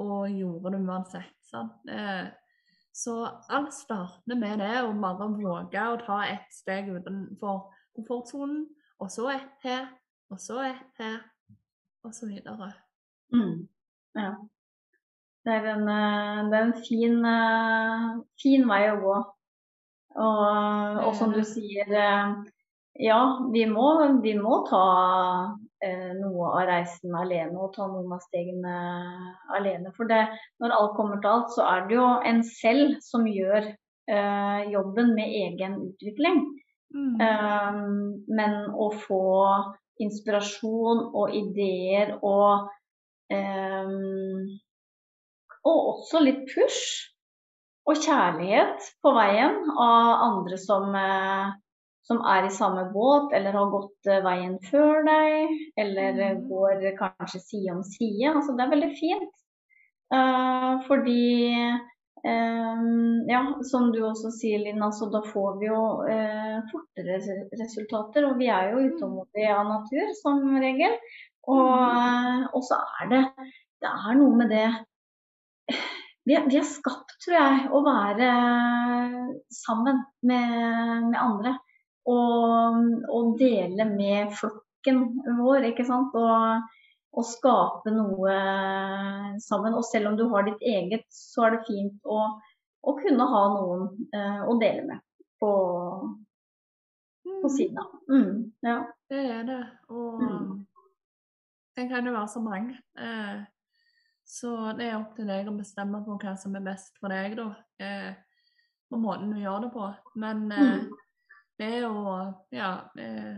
og 0.00 0.30
gjorde 0.32 0.72
det 0.72 0.80
uansett. 0.80 1.34
Sant? 1.44 1.76
Eh, 1.92 2.24
så 2.96 3.28
alt 3.52 3.74
starter 3.76 4.38
med 4.40 4.62
det 4.62 4.72
å 4.80 4.92
bare 4.96 5.28
våge 5.36 5.82
å 5.84 5.98
ta 6.00 6.22
ett 6.24 6.52
steg 6.54 6.88
utenfor 6.88 7.66
komfortsonen, 7.96 8.62
og 9.02 9.10
så 9.12 9.28
ett 9.34 9.50
til, 9.60 9.82
og 10.32 10.40
så 10.40 10.62
ett 10.64 10.86
til, 10.96 11.18
og 12.06 12.14
så 12.16 12.28
videre. 12.30 12.70
Mm. 13.34 13.66
Ja. 14.16 14.30
Det 15.44 15.54
er 15.54 15.68
en, 15.74 15.88
eh, 15.92 16.40
det 16.50 16.58
er 16.58 16.64
en 16.64 16.78
fin, 16.88 17.18
eh, 17.24 18.06
fin 18.42 18.64
vei 18.68 18.82
å 18.90 19.00
gå. 19.04 19.16
Og, 20.16 21.02
og 21.04 21.12
som 21.18 21.36
du 21.36 21.42
sier, 21.44 21.92
eh, 21.92 22.32
ja, 23.04 23.20
vi 23.52 23.66
må, 23.68 23.90
vi 24.24 24.32
må 24.40 24.62
ta 24.70 24.86
noe 26.16 26.50
av 26.56 26.66
reisen 26.70 27.14
alene 27.14 27.58
og 27.60 27.74
ta 27.74 27.84
noen 27.90 28.14
av 28.16 28.22
stegene 28.24 28.76
alene. 29.52 29.92
For 29.96 30.08
det, 30.08 30.22
når 30.62 30.72
alt 30.72 30.94
kommer 30.96 31.20
til 31.20 31.32
alt, 31.32 31.50
så 31.52 31.66
er 31.68 31.88
det 31.88 31.98
jo 31.98 32.06
en 32.30 32.40
selv 32.48 32.94
som 33.04 33.26
gjør 33.28 33.68
uh, 34.10 34.60
jobben 34.72 35.12
med 35.18 35.34
egen 35.42 35.76
utvikling. 35.90 36.44
Mm. 36.94 37.18
Um, 37.20 38.24
men 38.30 38.70
å 38.72 38.88
få 39.04 39.24
inspirasjon 40.00 41.02
og 41.16 41.34
ideer 41.34 42.14
og 42.20 42.68
um, 43.32 44.46
Og 45.66 45.78
også 45.90 46.20
litt 46.22 46.44
push 46.52 47.10
og 47.90 47.98
kjærlighet 48.02 48.86
på 49.02 49.12
veien 49.14 49.56
av 49.78 50.10
andre 50.26 50.58
som, 50.58 50.94
eh, 50.94 51.50
som 52.06 52.20
er 52.22 52.46
i 52.46 52.54
samme 52.54 52.86
båt, 52.92 53.32
eller 53.34 53.56
har 53.56 53.72
gått 53.72 54.10
eh, 54.10 54.22
veien 54.24 54.56
før 54.70 55.02
deg, 55.06 55.56
eller 55.82 56.20
eh, 56.22 56.36
Mhm. 56.36 56.46
går 56.48 56.86
kanskje 57.00 57.40
side 57.40 57.74
om 57.74 57.82
side. 57.82 58.30
Altså, 58.30 58.54
det 58.56 58.64
er 58.64 58.74
veldig 58.74 58.92
fint. 59.00 59.34
Uh, 60.14 60.86
fordi 60.86 61.50
eh, 62.22 62.82
ja, 63.26 63.40
som 63.66 63.90
du 63.90 64.04
også 64.06 64.30
sier, 64.30 64.60
Lina, 64.62 64.92
så 64.94 65.08
da 65.10 65.18
får 65.26 65.58
vi 65.58 65.66
jo 65.66 65.80
uh, 66.06 66.60
fortere 66.70 67.18
resultater. 67.58 68.28
Og 68.28 68.38
vi 68.38 68.46
er 68.46 68.70
jo 68.70 68.84
utålmodige 68.86 69.50
av 69.50 69.66
natur, 69.66 70.14
som 70.22 70.46
regel. 70.62 70.94
Og, 71.50 71.74
uh, 72.54 72.62
så 72.62 72.78
er 73.00 73.10
det, 73.10 73.22
det 73.82 73.90
er 73.90 74.18
noe 74.20 74.38
med 74.38 74.54
det 74.54 74.68
vi 76.26 76.34
er, 76.34 76.46
vi 76.50 76.58
er 76.58 76.66
skapt, 76.66 77.16
tror 77.22 77.36
jeg, 77.36 77.66
å 77.70 77.82
være 77.86 78.30
sammen 79.54 80.00
med, 80.26 80.54
med 81.12 81.18
andre. 81.22 81.52
Og, 82.06 82.76
og 83.10 83.32
dele 83.40 83.84
med 83.90 84.30
flokken 84.38 85.00
vår, 85.40 85.64
ikke 85.72 85.86
sant. 85.88 86.14
Og, 86.14 86.68
og 87.16 87.24
skape 87.26 87.90
noe 87.94 88.36
sammen. 89.42 89.74
Og 89.74 89.82
selv 89.88 90.12
om 90.12 90.18
du 90.20 90.26
har 90.30 90.46
ditt 90.46 90.62
eget, 90.62 91.06
så 91.10 91.46
er 91.48 91.56
det 91.56 91.64
fint 91.66 92.06
å, 92.06 92.20
å 92.86 92.94
kunne 93.00 93.26
ha 93.32 93.42
noen 93.56 93.88
eh, 94.14 94.42
å 94.46 94.54
dele 94.60 94.84
med 94.86 95.02
på, 95.42 95.50
på 97.42 97.50
siden 97.56 97.78
av. 97.82 97.90
Mm, 98.10 98.52
ja. 98.62 98.76
Det 99.10 99.22
er 99.38 99.42
det. 99.48 99.60
Og 99.90 100.22
Mm. 100.22 100.66
det 101.76 101.88
kan 101.90 102.06
jo 102.06 102.12
være 102.14 102.28
så 102.32 102.40
mange. 102.40 102.76
Eh, 102.98 103.40
så 104.26 104.52
det 104.78 104.88
er 104.88 104.96
opp 105.00 105.16
til 105.16 105.26
deg 105.28 105.48
å 105.50 105.56
bestemme 105.56 106.00
på 106.06 106.16
hva 106.22 106.36
som 106.38 106.54
er 106.58 106.64
best 106.66 106.96
for 107.00 107.12
deg, 107.12 107.36
da. 107.38 107.48
Eh, 107.82 108.14
på 108.90 108.98
måten 109.02 109.30
du 109.34 109.40
gjør 109.42 109.66
det 109.66 109.72
på. 109.74 109.90
Men 110.14 110.46
eh, 110.52 110.62
Mm. 110.84 110.94
Det 111.60 111.84
å 111.88 112.16
ja 112.54 112.70
eh, 113.00 113.36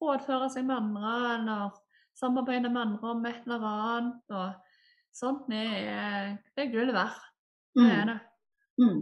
rådføre 0.00 0.48
seg 0.52 0.66
med 0.68 0.76
andre, 0.76 1.12
eller 1.36 1.70
samarbeide 2.18 2.70
med 2.70 2.82
andre 2.82 3.12
om 3.12 3.26
et 3.28 3.46
eller 3.46 3.66
annet. 3.68 4.34
Og 4.34 5.16
sånt 5.18 5.48
det 5.50 5.64
er, 5.92 6.36
det 6.56 6.66
er 6.66 6.72
gull 6.74 6.92
verdt. 6.94 7.24
Det 7.78 7.86
er 7.86 8.04
Mm. 8.04 8.08
det. 8.08 8.18
Mm. 8.82 9.00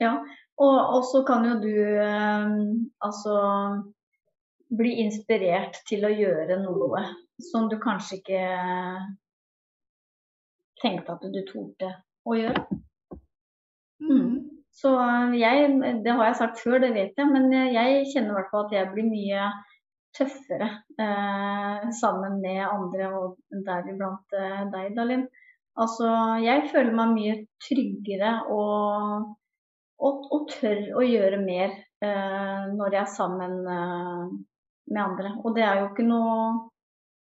Ja, 0.00 0.12
og, 0.58 0.78
og 0.96 1.04
så 1.04 1.22
kan 1.28 1.44
jo 1.46 1.54
du 1.60 1.74
eh, 2.00 2.54
altså 3.04 3.34
bli 4.72 4.94
inspirert 5.04 5.78
til 5.88 6.04
å 6.04 6.12
gjøre 6.12 6.56
noe 6.62 7.02
som 7.50 7.68
du 7.68 7.76
kanskje 7.80 8.18
ikke 8.18 8.42
tenkte 10.82 11.12
at 11.14 11.26
du 11.32 11.40
torde 11.48 11.90
å 12.26 12.36
gjøre. 12.38 12.64
Mm. 14.02 14.51
Så 14.72 14.94
eh, 15.00 15.36
jeg, 15.40 15.68
det 16.04 16.16
har 16.16 16.30
jeg 16.30 16.40
sagt 16.40 16.62
før, 16.64 16.80
det 16.82 16.94
vet 16.96 17.18
jeg, 17.18 17.28
men 17.28 17.52
jeg 17.52 18.08
kjenner 18.12 18.32
i 18.32 18.38
hvert 18.40 18.50
fall 18.52 18.66
at 18.66 18.74
jeg 18.78 18.90
blir 18.94 19.10
mye 19.10 19.50
tøffere 20.16 20.68
eh, 21.00 21.84
sammen 22.00 22.40
med 22.42 22.64
andre, 22.66 23.12
og 23.16 23.62
deriblant 23.66 24.36
eh, 24.36 24.64
deg, 24.72 24.90
Dalin. 24.96 25.26
Altså, 25.80 26.08
jeg 26.44 26.66
føler 26.72 26.92
meg 26.96 27.14
mye 27.14 27.36
tryggere 27.64 28.32
og, 28.52 29.30
og, 30.04 30.26
og 30.34 30.50
tør 30.52 30.82
å 31.00 31.04
gjøre 31.06 31.38
mer 31.40 31.72
eh, 32.04 32.66
når 32.74 32.96
jeg 32.98 33.00
er 33.00 33.14
sammen 33.14 33.54
eh, 33.72 34.26
med 34.92 35.02
andre. 35.04 35.32
Og 35.40 35.56
det 35.56 35.64
er 35.64 35.80
jo 35.80 35.88
ikke 35.90 36.08
noe 36.08 36.36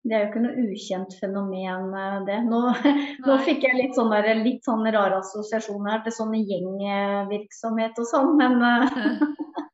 det 0.08 0.16
er 0.16 0.22
jo 0.24 0.30
ikke 0.30 0.44
noe 0.44 0.66
ukjent 0.70 1.16
fenomen, 1.20 1.90
eh, 2.00 2.16
det. 2.28 2.38
Nå, 2.48 2.62
nå 3.26 3.38
fikk 3.48 3.66
jeg 3.68 3.80
litt 3.80 3.98
sånn, 3.98 4.14
der, 4.14 4.32
litt 4.40 4.64
sånn 4.68 4.88
rare 4.88 5.20
assosiasjoner 5.20 5.98
her 5.98 6.06
til 6.06 6.16
sånn 6.16 6.38
gjengvirksomhet 6.40 8.00
og 8.00 8.08
sånn, 8.08 8.32
men 8.40 8.64
eh, 8.64 8.96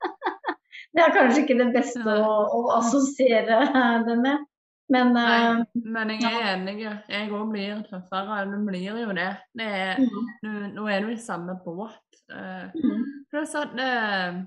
det 0.98 1.06
er 1.06 1.16
kanskje 1.16 1.46
ikke 1.46 1.60
det 1.62 1.70
beste 1.76 2.18
å, 2.18 2.36
å 2.58 2.66
assosiere 2.80 3.62
det 4.08 4.20
med. 4.24 4.52
Men 4.94 5.16
Nei, 5.18 5.30
eh, 5.34 5.62
men 5.82 6.12
jeg 6.14 6.30
er 6.30 6.50
enig. 6.56 6.76
Jeg 7.10 7.30
òg 7.34 7.48
blir 7.54 7.80
tøffere. 7.88 8.44
Du 8.52 8.58
blir 8.68 9.00
jo 9.02 9.14
det. 9.18 9.32
det 9.58 9.70
er, 9.70 10.02
mm, 10.02 10.28
nå, 10.46 10.58
nå 10.76 10.90
er 10.94 11.06
du 11.06 11.14
i 11.14 11.22
samme 11.22 11.58
båt. 11.64 12.02
Mm, 12.30 13.26
Pluss 13.30 13.54
at 13.58 13.74
eh, 13.82 14.38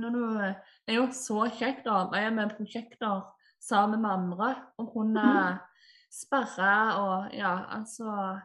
når 0.00 0.16
du, 0.16 0.22
det 0.40 0.94
er 0.94 0.98
jo 0.98 1.08
så 1.16 1.46
kjekt 1.54 1.88
å 1.88 1.98
arbeide 2.04 2.32
med 2.36 2.54
prosjekter 2.56 3.22
sammen 3.68 4.02
med 4.02 4.10
andre. 4.10 4.50
Og 4.78 4.90
kunne 4.92 5.58
sperre 6.12 6.74
og 7.00 7.32
ja, 7.34 7.54
altså 7.76 8.40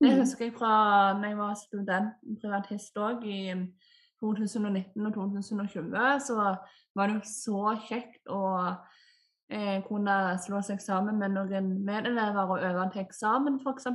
Det 0.00 0.10
Mm. 0.12 0.18
husker 0.20 0.44
jeg 0.44 0.52
fra 0.58 1.12
da 1.16 1.28
jeg 1.28 1.38
var 1.38 1.54
student, 1.54 2.10
privatist 2.42 2.96
òg, 3.00 3.22
i 3.24 3.54
2019 4.20 5.06
og 5.06 5.14
2020. 5.14 6.20
Så 6.20 6.34
var 6.94 7.06
det 7.06 7.14
jo 7.14 7.20
så 7.24 7.62
kjekt 7.88 8.28
å 8.28 8.42
eh, 9.48 9.80
kunne 9.88 10.36
slå 10.42 10.60
seg 10.62 10.80
sammen 10.84 11.16
med 11.18 11.30
noen 11.32 11.70
medelever 11.86 12.44
og 12.50 12.60
øve 12.66 12.90
til 12.92 13.04
eksamen, 13.06 13.56
f.eks. 13.64 13.86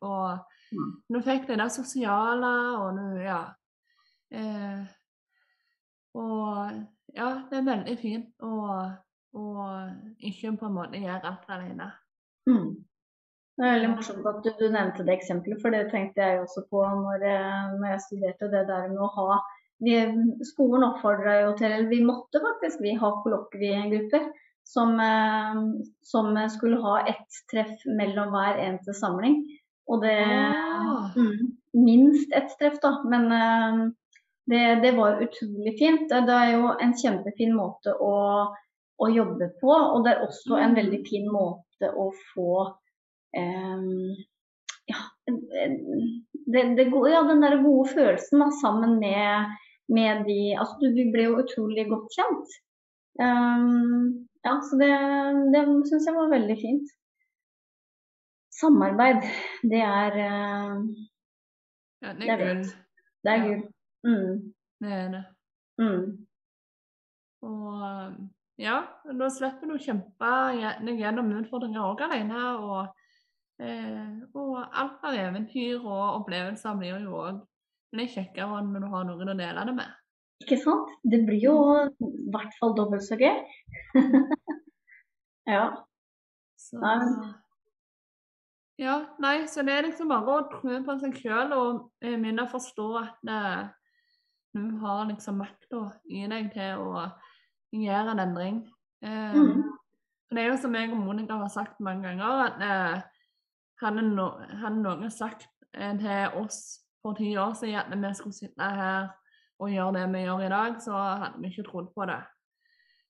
Og 0.00 0.38
Mm. 0.72 1.02
nå 1.10 1.20
fikk 1.20 1.46
det 1.48 1.58
der 1.58 1.68
sosiale, 1.68 2.52
og 2.78 2.94
nå, 2.96 3.16
ja. 3.20 3.42
Eh, 4.30 4.86
og 6.14 6.72
ja, 7.16 7.28
det 7.50 7.58
er 7.58 7.66
veldig 7.66 7.98
fint 8.00 8.30
å, 8.40 8.52
å 9.34 9.42
ikke 10.20 10.52
på 10.60 10.66
en 10.68 10.74
måte 10.76 11.00
gjøre 11.02 11.24
alt 11.24 11.48
alene. 11.48 11.92
mm. 12.48 12.70
Det 13.58 13.66
er 13.68 13.74
veldig 13.76 13.88
morsomt 13.92 14.26
at 14.26 14.38
du, 14.44 14.50
du 14.58 14.68
nevnte 14.72 15.04
det 15.04 15.12
eksempelet, 15.18 15.58
for 15.60 15.70
det 15.70 15.90
tenkte 15.92 16.24
jeg 16.24 16.38
også 16.40 16.62
på 16.70 16.80
når, 16.88 17.20
jeg- 17.28 17.74
når 17.78 17.90
jeg 17.90 18.00
studerte. 18.06 18.48
Det 18.50 18.62
der 18.66 18.88
med 18.88 18.98
å 19.04 19.10
ha 19.12 19.40
vi, 19.82 19.96
Skolen 20.48 20.86
oppfordra 20.86 21.34
jo 21.42 21.50
til, 21.58 21.70
eller 21.72 21.88
vi 21.90 21.98
måtte 22.04 22.40
faktisk 22.40 22.80
vi 22.80 22.94
ha 22.96 23.10
kollokviegrupper 23.22 24.30
som, 24.64 24.98
eh, 25.00 25.60
som 26.02 26.32
skulle 26.48 26.80
ha 26.80 27.00
ett 27.06 27.28
treff 27.52 27.84
mellom 27.86 28.30
hver 28.32 28.56
eneste 28.62 28.94
samling. 28.94 29.42
Og 29.88 30.00
det 30.02 30.16
Ah. 30.24 31.10
mm, 31.14 31.52
Minst 31.74 32.32
ett 32.32 32.56
treff, 32.58 32.80
da. 32.80 33.02
Men 33.04 33.32
eh, 33.32 33.90
det, 34.48 34.80
det 34.82 34.96
var 34.96 35.20
utrolig 35.20 35.76
fint. 35.78 36.08
Det, 36.08 36.24
det 36.26 36.34
er 36.40 36.52
jo 36.56 36.72
en 36.80 36.92
kjempefin 36.94 37.52
måte 37.54 37.92
å, 38.00 38.54
å 39.00 39.08
jobbe 39.10 39.48
på, 39.60 39.70
og 39.72 40.04
det 40.04 40.12
er 40.12 40.24
også 40.26 40.58
en 40.58 40.74
Mm. 40.74 40.76
veldig 40.76 41.00
fin 41.08 41.28
måte 41.32 41.88
å 41.96 42.10
få 42.34 42.76
um, 43.36 44.16
ja, 44.88 45.00
det, 45.26 46.62
det, 46.76 46.84
gode- 46.90 47.10
ja, 47.12 47.22
den 47.28 47.40
der 47.42 47.56
gode 47.62 47.88
følelsen 47.94 48.40
da, 48.42 48.50
sammen 48.60 48.98
med, 49.00 49.46
med 49.88 50.24
de 50.26 50.54
Altså, 50.58 50.76
du, 50.80 50.88
du 50.94 51.10
ble 51.14 51.24
jo 51.28 51.38
utrolig 51.42 51.88
godt 51.90 52.12
kjent. 52.18 52.56
Um, 53.20 54.26
ja, 54.44 54.56
så 54.64 54.76
det, 54.80 54.90
det 55.54 55.64
syns 55.88 56.06
jeg 56.08 56.14
var 56.16 56.30
veldig 56.32 56.56
fint. 56.60 56.90
Samarbeid, 58.52 59.22
det 59.70 59.80
er 59.82 60.18
uh, 60.18 60.82
Ja, 62.02 62.12
det 62.18 62.28
er 62.28 62.42
gull. 62.42 62.62
Det 63.22 63.32
er 63.32 63.44
gull. 63.46 63.62
Mm, 64.04 64.52
Det 64.82 64.92
er 64.92 65.08
det. 65.14 65.24
mm. 65.78 66.26
Og 67.42 68.31
ja, 68.60 68.76
da 69.04 69.28
slipper 69.32 69.70
du 69.70 69.76
å 69.76 69.80
kjempe 69.80 70.32
gje- 70.58 70.96
gjennom 70.98 71.30
utfordringer 71.38 71.86
òg 71.86 72.02
alene. 72.06 72.42
Og, 72.60 72.86
eh, 73.62 74.12
og 74.34 74.58
alt 74.68 75.04
av 75.08 75.14
eventyr 75.14 75.80
og 75.80 76.22
opplevelser 76.22 76.78
blir 76.78 77.00
jo 77.06 77.16
òg 77.22 77.40
litt 77.96 78.14
kjekkere 78.14 78.62
når 78.66 78.80
du 78.84 78.90
har 78.92 79.04
noen 79.08 79.32
å 79.34 79.38
dele 79.38 79.66
det 79.68 79.74
med. 79.76 79.90
Ikke 80.42 80.58
sant? 80.58 80.90
Det 81.04 81.22
blir 81.26 81.40
jo 81.44 81.56
i 81.86 82.10
hvert 82.34 82.54
fall 82.58 82.74
dobbelt 82.74 83.04
så 83.06 83.16
gøy. 83.20 83.42
ja. 85.54 85.66
Så, 86.62 86.78
ja, 88.78 88.96
nei, 89.22 89.46
så 89.50 89.62
det 89.66 89.74
er 89.74 89.86
liksom 89.88 90.10
bare 90.10 90.34
å 90.38 90.48
tro 90.50 90.78
på 90.86 90.94
seg 91.00 91.16
sjøl 91.18 91.52
og 91.56 91.80
eh, 92.02 92.16
begynne 92.16 92.46
å 92.46 92.50
forstå 92.50 92.86
at 93.02 93.30
eh, 93.30 93.62
du 94.56 94.78
har 94.82 95.06
liksom 95.10 95.40
makta 95.42 95.84
i 96.06 96.24
deg 96.30 96.50
til 96.54 96.82
å 96.82 97.06
gjøre 97.72 98.12
en 98.16 98.20
endring. 98.28 98.58
Eh, 99.02 99.34
Mm. 99.34 99.62
Det 100.32 100.40
er 100.40 100.46
jo 100.48 100.56
som 100.56 100.74
jeg 100.74 100.88
og 100.92 100.96
Monica 100.96 101.36
har 101.36 101.48
sagt 101.52 101.80
mange 101.80 102.02
ganger, 102.08 102.46
at 102.46 102.62
eh, 102.64 103.02
hadde, 103.82 104.02
no, 104.14 104.30
hadde 104.62 104.78
noen 104.82 105.10
sagt 105.12 105.44
eh, 105.74 105.92
til 105.98 106.38
oss 106.40 106.78
for 107.02 107.12
ti 107.18 107.34
år 107.36 107.52
siden 107.58 107.92
at 107.92 107.98
vi 108.08 108.14
skulle 108.14 108.32
sitte 108.38 108.62
her 108.78 109.10
og 109.60 109.68
gjøre 109.70 109.92
det 109.98 110.06
vi 110.14 110.22
gjør 110.24 110.40
i 110.46 110.48
dag, 110.48 110.78
så 110.80 110.92
hadde 110.96 111.40
vi 111.42 111.50
ikke 111.50 111.66
trodd 111.68 111.90
på 111.94 112.06
det. 112.08 112.16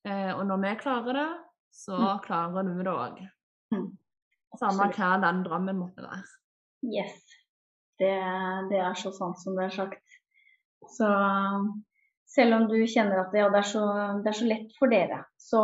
Eh, 0.05 0.33
og 0.35 0.47
når 0.47 0.57
vi 0.65 0.75
klarer 0.81 1.13
det, 1.21 1.29
så 1.73 1.95
Mm. 1.97 2.19
klarer 2.27 2.63
du 2.67 2.79
det 2.83 2.93
òg. 2.93 3.23
Mm. 3.73 3.87
Samme 4.59 4.91
hva 4.93 5.13
den 5.23 5.45
drømmen 5.45 5.79
måtte 5.79 6.03
være. 6.03 6.25
Yes. 6.83 7.23
Det, 7.99 8.11
det 8.71 8.81
er 8.83 8.95
så 8.99 9.13
sant 9.15 9.39
som 9.41 9.55
det 9.57 9.65
er 9.71 9.77
sagt. 9.77 10.03
Så 10.91 11.07
selv 12.35 12.57
om 12.57 12.69
du 12.71 12.79
kjenner 12.89 13.23
at 13.23 13.37
ja, 13.37 13.49
det, 13.53 13.61
er 13.61 13.69
så, 13.69 13.85
det 14.25 14.33
er 14.33 14.39
så 14.39 14.49
lett 14.49 14.75
for 14.79 14.93
dere, 14.93 15.21
så, 15.41 15.63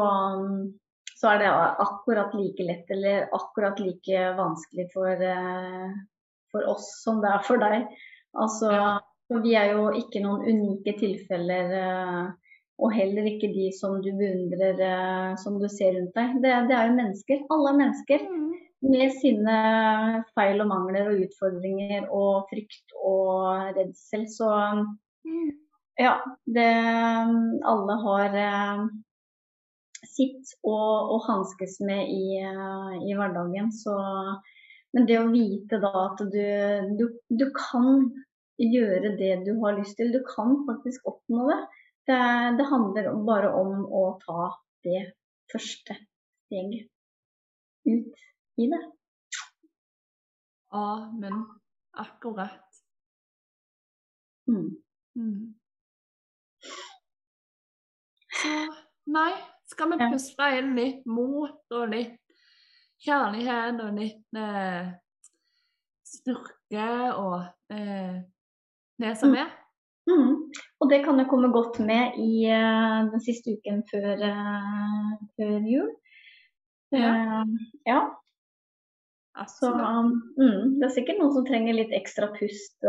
så 1.17 1.33
er 1.33 1.43
det 1.43 1.53
akkurat 1.85 2.35
like 2.37 2.67
lett 2.67 2.91
eller 2.95 3.29
akkurat 3.37 3.81
like 3.81 4.25
vanskelig 4.39 4.89
for, 4.93 5.13
eh, 5.31 5.95
for 6.53 6.69
oss 6.75 6.91
som 7.03 7.23
det 7.25 7.33
er 7.33 7.47
for 7.47 7.63
deg. 7.63 7.89
Altså, 8.39 8.73
vi 9.45 9.57
er 9.57 9.73
jo 9.75 9.89
ikke 9.97 10.23
noen 10.25 10.45
unike 10.45 10.97
tilfeller, 11.01 11.73
eh, 11.81 12.53
og 12.79 12.95
heller 12.95 13.27
ikke 13.27 13.51
de 13.51 13.71
som 13.75 13.97
du 14.05 14.13
beundrer, 14.21 14.79
eh, 14.79 15.33
som 15.41 15.57
du 15.59 15.67
ser 15.73 15.97
rundt 15.97 16.15
deg. 16.21 16.37
Det, 16.45 16.55
det 16.69 16.77
er 16.77 16.91
jo 16.91 17.01
mennesker. 17.01 17.45
Alle 17.55 17.73
er 17.73 17.81
mennesker 17.81 18.29
med 18.89 19.17
sine 19.19 19.57
feil 20.37 20.61
og 20.63 20.69
mangler 20.71 21.11
og 21.11 21.25
utfordringer 21.25 22.07
og 22.15 22.47
frykt 22.53 22.99
og 23.01 23.73
redsel. 23.81 24.29
Så 24.31 24.53
Mm. 25.29 25.51
Ja, 25.99 26.15
det 26.47 26.69
Alle 27.67 27.97
har 28.05 28.37
eh, 28.39 28.85
sitt 30.07 30.55
å, 30.63 30.77
å 31.15 31.19
hanskes 31.27 31.79
med 31.85 32.13
i, 32.13 32.39
eh, 32.43 32.95
i 33.09 33.17
hverdagen. 33.19 33.73
Så 33.75 33.97
Men 34.95 35.07
det 35.09 35.19
å 35.21 35.29
vite 35.29 35.81
da 35.83 35.91
at 36.07 36.23
du, 36.33 36.45
du, 36.97 37.05
du 37.29 37.47
kan 37.57 38.07
gjøre 38.59 39.13
det 39.19 39.35
du 39.47 39.53
har 39.63 39.77
lyst 39.77 39.99
til, 39.99 40.15
du 40.15 40.23
kan 40.27 40.57
faktisk 40.69 41.11
oppnå 41.11 41.49
det. 41.51 41.59
Det, 42.09 42.21
det 42.57 42.69
handler 42.71 43.11
bare 43.27 43.51
om 43.53 43.85
å 43.85 44.05
ta 44.23 44.49
det 44.87 45.03
første 45.53 45.99
steget 46.49 46.89
ut 47.85 48.25
i 48.57 48.71
det. 48.73 48.81
Amen. 50.73 51.45
akkurat. 51.93 52.65
Mm. 54.49 54.77
Mm. 55.17 55.55
Så 58.39 58.55
nei, 59.11 59.33
skal 59.67 59.91
vi 59.91 60.01
Ja. 60.01 60.11
puste 60.13 60.49
inn 60.59 60.75
litt 60.77 61.07
mot 61.07 61.75
og 61.75 61.89
litt 61.93 62.19
kjærlighet 63.05 63.81
og 63.85 63.99
litt 63.99 64.39
eh, 64.39 64.93
styrke 66.07 66.91
og 67.15 67.41
eh, 67.75 68.21
det 68.99 69.17
som 69.19 69.35
er? 69.35 69.51
Mm. 70.09 70.49
Og 70.81 70.91
det 70.91 71.03
kan 71.05 71.19
jo 71.21 71.27
komme 71.29 71.51
godt 71.53 71.81
med 71.85 72.17
i 72.17 72.49
uh, 72.49 73.11
den 73.13 73.21
siste 73.21 73.59
uken 73.59 73.83
før, 73.91 74.23
uh, 74.25 75.11
før 75.37 75.67
jul. 75.69 75.91
Ja. 76.97 77.11
Uh, 77.13 77.67
ja. 77.87 78.01
Så 79.53 79.71
um, 79.71 80.15
mm, 80.41 80.79
det 80.81 80.89
er 80.89 80.95
sikkert 80.97 81.21
noen 81.21 81.35
som 81.37 81.45
trenger 81.47 81.77
litt 81.77 81.93
ekstra 81.95 82.27
pust 82.35 82.89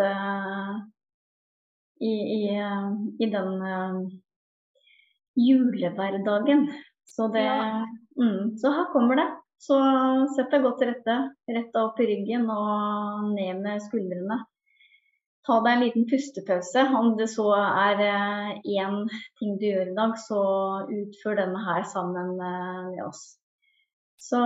i, 2.02 2.10
i, 2.10 2.40
i 3.22 3.28
den 3.30 3.52
julehverdagen. 5.48 6.68
Så 7.10 7.28
det 7.34 7.44
Ja. 7.46 7.86
mm, 8.20 8.58
Så 8.58 8.72
her 8.72 8.92
kommer 8.94 9.16
det. 9.16 9.28
Så 9.60 9.76
sett 10.36 10.52
deg 10.52 10.64
godt 10.64 10.80
til 10.80 10.88
rette. 10.94 11.16
Rett 11.50 11.74
deg 11.74 11.82
opp 11.84 12.00
i 12.00 12.06
ryggen 12.08 12.46
og 12.54 13.34
ned 13.34 13.60
med 13.64 13.82
skuldrene. 13.84 14.38
Ta 15.48 15.58
deg 15.66 15.74
en 15.74 15.84
liten 15.84 16.06
pustepause. 16.08 16.84
Om 17.00 17.18
det 17.18 17.28
så 17.32 17.48
er 17.58 18.04
én 18.64 19.10
ting 19.40 19.58
du 19.60 19.66
gjør 19.66 19.92
i 19.92 19.96
dag, 19.98 20.16
så 20.22 20.40
utfør 20.88 21.42
denne 21.42 21.64
her 21.66 21.84
sammen 21.90 22.40
eh, 22.40 22.86
med 22.92 23.04
oss. 23.08 23.24
Så 24.20 24.40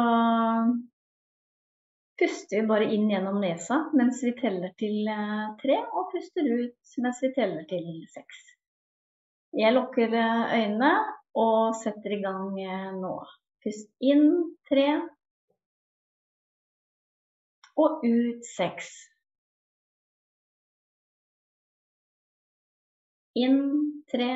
puster 2.19 2.61
vi 2.61 2.67
bare 2.69 2.87
inn 2.93 3.09
gjennom 3.09 3.39
nesa 3.41 3.79
mens 3.97 4.21
vi 4.23 4.33
teller 4.37 4.73
til 4.79 5.07
eh, 5.09 5.45
tre, 5.61 5.77
og 5.93 6.11
puster 6.13 6.47
ut 6.47 6.97
mens 7.03 7.21
vi 7.25 7.33
teller 7.35 7.65
til 7.69 7.87
seks. 8.13 8.43
Jeg 9.53 9.73
lukker 9.73 10.13
eh, 10.17 10.53
øynene 10.57 10.91
og 11.37 11.75
setter 11.77 12.15
i 12.15 12.21
gang 12.23 12.55
eh, 12.57 12.87
nå. 12.97 13.11
Pust 13.61 13.91
inn 14.01 14.31
tre 14.65 14.87
og 17.77 18.01
ut 18.01 18.49
seks. 18.49 18.89
Inn 23.43 23.61
tre 24.09 24.31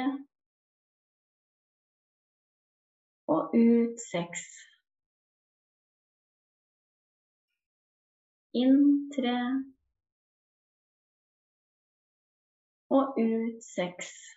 og 3.34 3.58
ut 3.58 4.06
seks. 4.06 4.46
Inn 8.54 8.80
tre 9.18 9.38
og 12.90 13.18
ut 13.18 13.64
seks. 13.74 14.37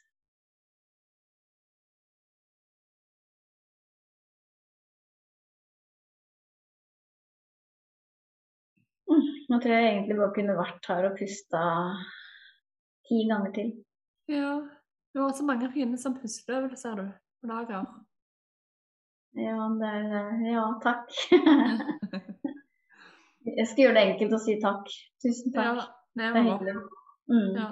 Nå 9.49 9.59
tror 9.59 9.73
jeg 9.75 9.87
egentlig 9.89 10.17
bare 10.19 10.35
kunne 10.35 10.57
vært 10.59 10.87
her 10.91 11.07
og 11.09 11.17
pusta 11.19 11.63
ti 13.09 13.25
ganger 13.29 13.51
til. 13.55 13.73
Ja. 14.31 14.53
Du 15.11 15.19
har 15.19 15.33
så 15.35 15.43
mange 15.43 15.67
fine 15.73 15.97
som 15.99 16.15
pusteøvelser, 16.15 16.95
du, 16.95 17.09
på 17.41 17.49
lager. 17.49 17.83
Ja, 19.35 19.67
det 19.79 19.89
er 19.89 20.43
Ja, 20.51 20.65
takk. 20.83 21.11
jeg 23.57 23.67
skal 23.67 23.83
gjøre 23.83 23.95
det 23.97 24.05
enkelt 24.05 24.35
å 24.35 24.41
si 24.43 24.57
takk. 24.63 24.91
Tusen 25.23 25.55
Ja, 25.55 25.73
takk. 25.81 25.97
det 26.15 26.29
Det 26.31 26.41
er 26.41 26.47
hyggelig. 26.47 26.75
Mm. 27.31 27.51
Ja. 27.59 27.67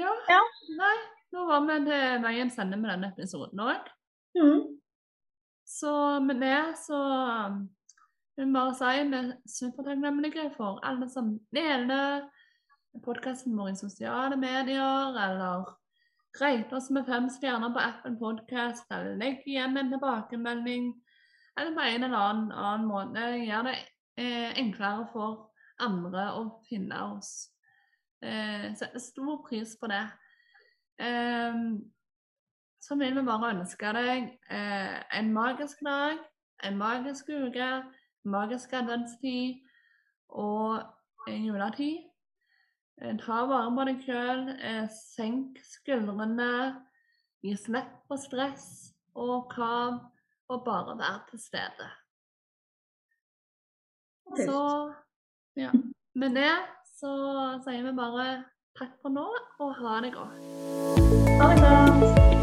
ja. 0.00 0.14
Ja. 0.32 0.40
Nei, 0.80 0.96
nå 1.32 1.44
var 1.48 1.68
vi 1.68 1.78
til 1.90 2.24
veiens 2.24 2.58
ende 2.60 2.80
med 2.80 2.92
denne 2.92 3.12
episoden 3.12 3.64
òg. 3.64 3.92
Mm. 4.36 4.64
Så 5.64 5.94
med 6.20 6.40
det 6.44 6.76
så 6.80 7.00
vi 8.36 8.46
bare 8.52 8.74
si 8.74 9.04
vi 9.10 9.18
er 9.18 9.32
supertakknemlige 9.46 10.48
for 10.56 10.80
alle 10.86 11.08
som 11.10 11.34
deler 11.54 12.26
podkasten 13.02 13.56
vår 13.58 13.72
i 13.72 13.78
sosiale 13.78 14.36
medier, 14.36 15.16
eller 15.18 15.64
rater 16.40 16.76
oss 16.76 16.90
med 16.94 17.06
fem 17.06 17.26
stjerner 17.30 17.72
på 17.74 17.82
appen 17.82 18.18
Podcast, 18.18 18.86
eller 18.92 19.16
legger 19.18 19.48
igjen 19.48 19.76
en 19.78 19.90
tilbakemelding, 19.94 20.92
eller 21.58 21.74
på 21.74 21.86
en 21.88 22.04
eller 22.04 22.18
annen, 22.18 22.52
annen 22.52 22.86
måte 22.90 23.26
gjør 23.38 23.68
det 23.68 23.74
eh, 24.18 24.52
enklere 24.62 25.08
for 25.12 25.50
andre 25.82 26.28
å 26.38 26.44
finne 26.68 27.00
oss. 27.14 27.32
Eh, 28.22 28.70
setter 28.78 29.02
stor 29.02 29.42
pris 29.46 29.74
på 29.78 29.90
det. 29.90 30.04
Eh, 31.02 31.58
så 32.84 32.98
vil 33.00 33.16
vi 33.16 33.26
bare 33.26 33.54
ønske 33.54 33.92
deg 33.96 34.32
eh, 34.50 34.96
en 35.18 35.34
magisk 35.34 35.82
dag, 35.86 36.18
en 36.64 36.78
magisk 36.78 37.30
uke, 37.30 37.68
magisk 38.24 38.72
adventstid 38.72 39.60
og 40.28 40.82
juletid. 41.28 42.04
Ta 43.20 43.40
vare 43.50 43.72
på 43.74 43.86
deg 43.88 44.04
sjøl, 44.06 44.42
eh, 44.54 44.84
senk 44.94 45.58
skuldrene, 45.66 46.50
gi 47.42 47.56
slipp 47.58 48.04
på 48.08 48.18
stress 48.20 48.68
og 49.14 49.48
krav, 49.50 49.98
og 50.48 50.64
bare 50.64 50.98
være 50.98 51.20
til 51.30 51.40
stede. 51.40 51.90
Så 54.46 54.60
ja. 55.56 55.70
Med 56.14 56.30
det 56.38 56.52
så 56.98 57.14
sier 57.64 57.82
vi 57.82 57.96
bare 57.96 58.44
takk 58.78 58.94
for 59.02 59.14
nå, 59.14 59.26
og 59.58 59.74
ha 59.80 59.98
det 60.06 60.14
godt. 60.14 60.38
Ha 61.40 61.50
det 61.50 61.60
godt. 61.66 62.33